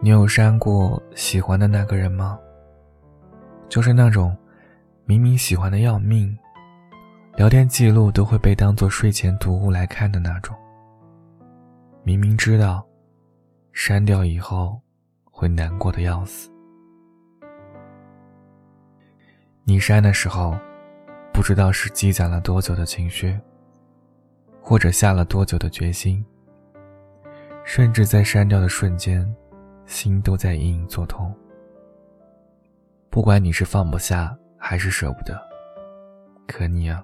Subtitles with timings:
[0.00, 2.38] 你有删过喜欢的那个人吗？
[3.68, 4.36] 就是那种
[5.04, 6.38] 明明喜欢的要命，
[7.34, 10.56] 聊天记录都会被当做睡前读物来看的那种。
[12.04, 12.86] 明明知道
[13.72, 14.80] 删掉以后
[15.24, 16.48] 会难过的要死，
[19.64, 20.56] 你删的时候
[21.32, 23.36] 不知道是积攒了多久的情绪，
[24.62, 26.24] 或者下了多久的决心，
[27.64, 29.28] 甚至在删掉的瞬间。
[29.88, 31.34] 心都在隐隐作痛。
[33.10, 35.36] 不管你是放不下还是舍不得，
[36.46, 37.02] 可你啊，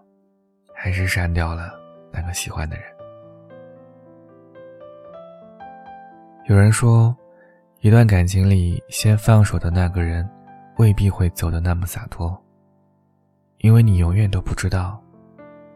[0.72, 1.72] 还是删掉了
[2.12, 2.84] 那个喜欢的人。
[6.46, 7.16] 有人说，
[7.80, 10.28] 一段感情里先放手的那个人，
[10.76, 12.38] 未必会走得那么洒脱，
[13.58, 15.02] 因为你永远都不知道，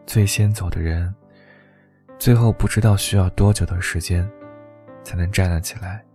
[0.05, 1.13] 最先走的人，
[2.19, 4.29] 最后不知道需要多久的时间，
[5.03, 6.05] 才能站了起来。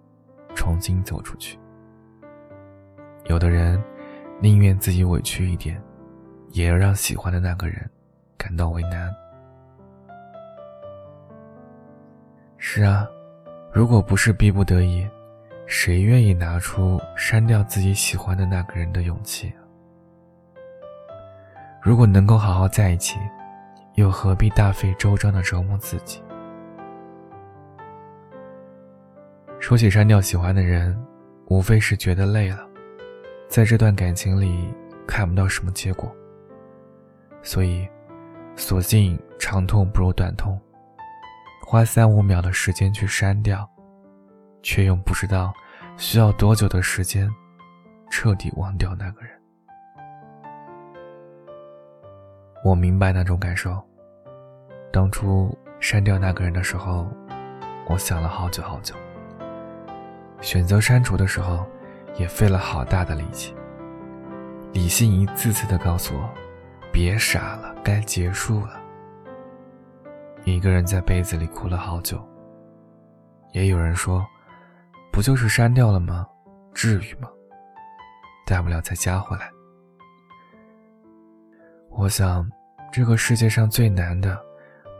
[0.54, 1.58] 重新走出去。
[3.26, 3.82] 有的人
[4.40, 5.80] 宁愿自己委屈一点，
[6.50, 7.88] 也要让喜欢的那个人
[8.36, 9.14] 感到为难。
[12.58, 13.06] 是啊，
[13.72, 15.06] 如果不是逼不得已，
[15.66, 19.52] 谁愿意拿出删掉自己喜欢的那个人的勇气？
[21.82, 23.18] 如果能够好好在一起，
[23.96, 26.23] 又何必大费周章的折磨自己？
[29.64, 30.94] 说起删掉喜欢的人，
[31.46, 32.68] 无非是觉得累了，
[33.48, 34.70] 在这段感情里
[35.06, 36.14] 看不到什么结果，
[37.42, 37.88] 所以，
[38.56, 40.60] 索性长痛不如短痛，
[41.66, 43.66] 花三五秒的时间去删掉，
[44.62, 45.50] 却又不知道
[45.96, 47.26] 需要多久的时间，
[48.10, 49.30] 彻底忘掉那个人。
[52.62, 53.82] 我明白那种感受，
[54.92, 57.08] 当初删掉那个人的时候，
[57.88, 58.94] 我想了好久好久。
[60.44, 61.66] 选择删除的时候，
[62.18, 63.54] 也费了好大的力气。
[64.74, 66.28] 理性一次次的告诉我
[66.92, 68.78] ：“别傻了，该结束了。”
[70.44, 72.22] 一个人在被子里哭了好久。
[73.54, 74.22] 也有人说
[75.10, 76.26] ：“不就是删掉了吗？
[76.74, 77.28] 至于吗？
[78.44, 79.50] 大不了再加回来。”
[81.88, 82.46] 我想，
[82.92, 84.38] 这个世界上最难的，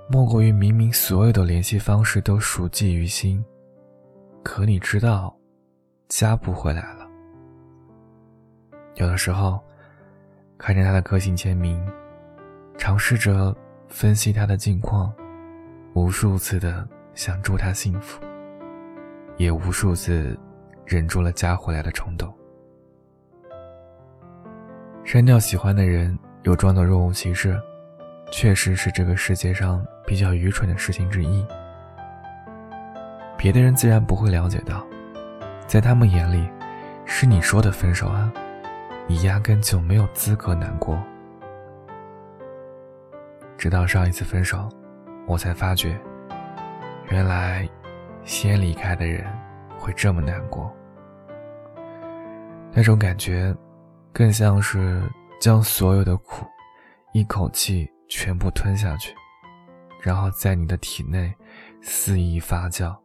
[0.09, 3.45] 莫过于明明所有的联系方式都熟记于心。
[4.45, 5.35] 可你知道，
[6.07, 7.09] 加不回来了。
[8.97, 9.59] 有的时候，
[10.59, 11.83] 看着他的个性签名，
[12.77, 13.57] 尝试着
[13.89, 15.13] 分析他的近况，
[15.95, 18.23] 无数次的想祝他幸福，
[19.39, 20.39] 也无数次
[20.85, 22.33] 忍住了加回来的冲动。
[25.05, 27.59] 删掉喜欢的人，又装作若无其事，
[28.31, 31.45] 确实是这个世界上比较愚蠢的事情之一。
[33.45, 34.83] 别的人自然不会了解到，
[35.67, 36.49] 在他们眼里，
[37.05, 38.33] 是你说的分手啊，
[39.07, 40.99] 你压根就没有资格难过。
[43.59, 44.67] 直到上一次分手，
[45.27, 46.01] 我才发觉，
[47.11, 47.69] 原来
[48.25, 49.31] 先离开的人
[49.79, 50.75] 会这么难过。
[52.73, 53.55] 那种感觉，
[54.11, 55.03] 更像是
[55.39, 56.47] 将所有的苦
[57.13, 59.15] 一口气全部吞下去，
[60.01, 61.31] 然后在你的体内
[61.83, 63.04] 肆意发酵。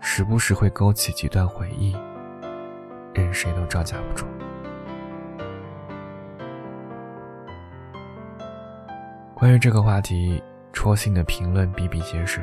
[0.00, 1.96] 时不时会勾起几段回忆，
[3.12, 4.26] 任谁都招架不住。
[9.34, 10.42] 关于这个话题，
[10.72, 12.40] 戳心的评论比比皆是。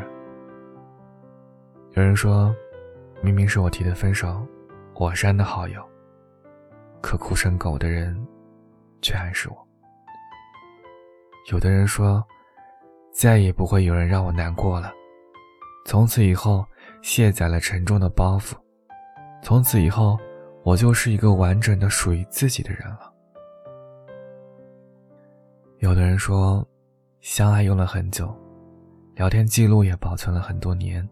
[1.94, 2.54] 有人说，
[3.22, 4.46] 明明是我提的分手，
[4.94, 5.84] 我删的好友，
[7.02, 8.16] 可哭成狗的人，
[9.02, 9.68] 却还是我。
[11.52, 12.24] 有的人说，
[13.14, 14.94] 再也不会有人让我难过了，
[15.86, 16.66] 从此以后。
[17.06, 18.56] 卸载了沉重的包袱，
[19.44, 20.18] 从此以后，
[20.64, 23.14] 我就是一个完整的属于自己的人了。
[25.78, 26.68] 有的人说，
[27.22, 28.36] 相爱用了很久，
[29.14, 31.08] 聊天记录也保存了很多年，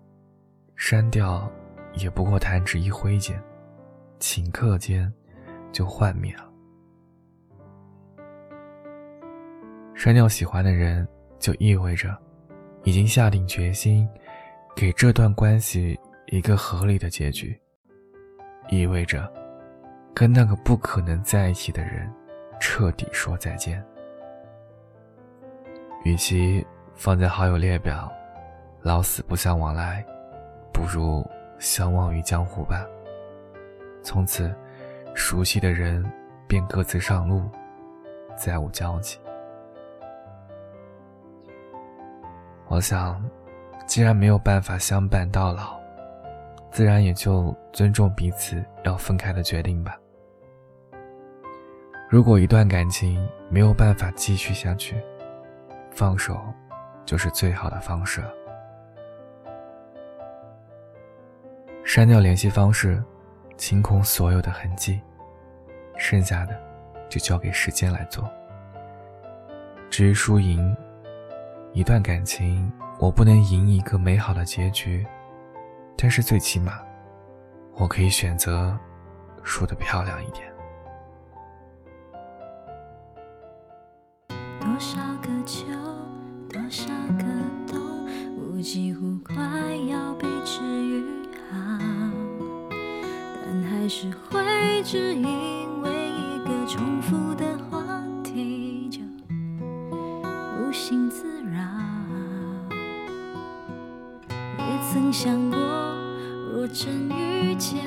[0.76, 1.48] 删掉
[1.94, 3.40] 也不过弹指一挥间，
[4.20, 5.14] 顷刻间
[5.72, 6.50] 就幻灭了。
[9.94, 11.08] 删掉喜欢的人，
[11.38, 12.18] 就意味着
[12.84, 14.10] 已经下定决心。
[14.76, 15.98] 给这段关系
[16.28, 17.58] 一个合理的结局，
[18.70, 19.32] 意味着
[20.14, 22.12] 跟那个不可能在一起的人
[22.60, 23.84] 彻底说再见。
[26.04, 26.66] 与其
[26.96, 28.12] 放在好友列表，
[28.82, 30.04] 老死不相往来，
[30.74, 31.26] 不如
[31.60, 32.86] 相忘于江湖吧。
[34.02, 34.54] 从此，
[35.14, 36.04] 熟悉的人
[36.46, 37.50] 便各自上路，
[38.36, 39.18] 再无交集。
[42.68, 43.24] 我想。
[43.86, 45.80] 既然没有办法相伴到老，
[46.72, 49.98] 自然也就尊重彼此要分开的决定吧。
[52.10, 54.96] 如果一段感情没有办法继续下去，
[55.92, 56.40] 放手
[57.06, 58.32] 就是最好的方式了。
[61.84, 63.04] 删掉联系方式，
[63.58, 65.02] 清空所有的痕迹，
[65.98, 66.60] 剩下的
[67.10, 68.28] 就交给时间来做。
[69.90, 70.76] 至于输赢，
[71.74, 75.06] 一段感情我不能赢一个美好的结局，
[75.98, 76.80] 但是最起码，
[77.76, 78.78] 我可以选择
[79.44, 80.52] 输得漂亮一点。
[84.60, 85.66] 多少个秋，
[86.50, 86.88] 多少
[87.18, 87.26] 个
[87.68, 87.80] 冬，
[88.38, 89.36] 我几乎快
[89.90, 91.04] 要被治愈
[91.52, 91.78] 好，
[93.44, 99.02] 但还是会只因为一个重复的话题就
[100.58, 101.62] 无心自扰。
[104.94, 105.58] 曾想过，
[106.54, 107.84] 若真遇见，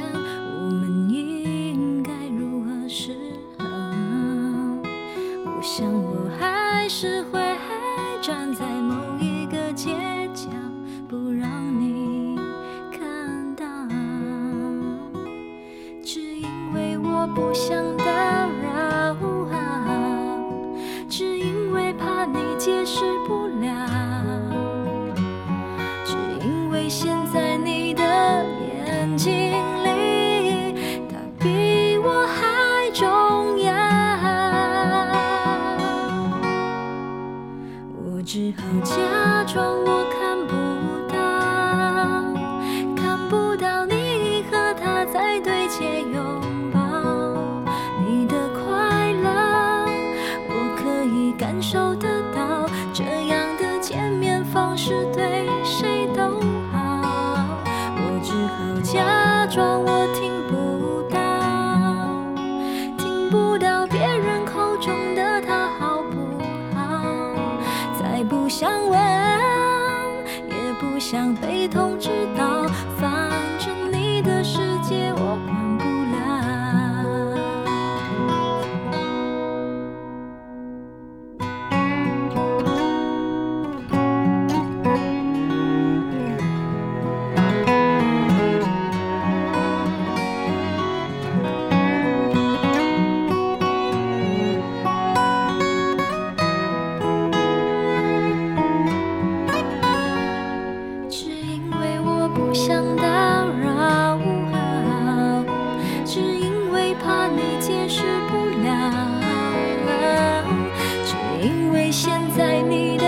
[112.35, 113.05] 在你的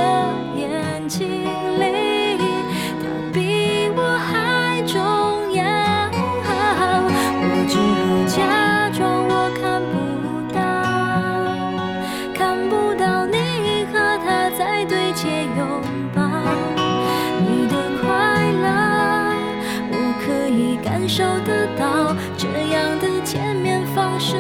[0.57, 1.29] 眼睛
[1.79, 2.39] 里，
[3.01, 4.97] 他比我还重
[5.53, 5.63] 要。
[7.41, 8.37] 我只好假
[8.91, 8.99] 装
[9.29, 9.95] 我看不
[10.53, 10.59] 到，
[12.35, 12.39] 看
[12.69, 13.37] 不到你
[13.93, 13.95] 和
[14.25, 14.27] 他
[14.57, 15.61] 在对街拥
[16.15, 16.23] 抱。
[17.41, 18.07] 你的快
[18.63, 18.67] 乐，
[19.93, 19.95] 我
[20.25, 22.15] 可以感受得到。
[22.37, 24.37] 这样的见面方式。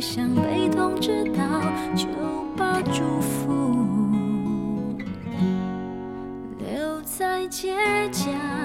[0.00, 1.42] 想被通知到，
[1.94, 2.06] 就
[2.56, 4.96] 把祝福
[6.58, 7.76] 留在街
[8.10, 8.59] 角。